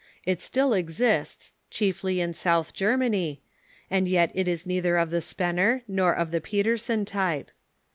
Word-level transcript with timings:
It 0.25 0.41
still 0.41 0.73
exists, 0.73 1.53
chiefly 1.69 2.21
in 2.21 2.31
Soutb 2.33 2.73
Germany, 2.73 3.39
and 3.87 4.07
yet 4.07 4.31
it 4.33 4.47
is 4.47 4.65
neitber 4.65 4.99
of 4.99 5.11
the 5.11 5.21
Spener 5.21 5.83
nor 5.87 6.11
of 6.15 6.31
the 6.31 6.41
Petersen 6.41 7.05
type. 7.05 7.51